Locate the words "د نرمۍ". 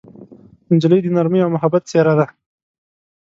1.03-1.39